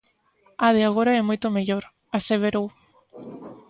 "A 0.65 0.67
de 0.75 0.83
agora 0.89 1.11
é 1.19 1.21
moito 1.29 1.47
mellor", 1.55 1.83
aseverou. 2.17 2.67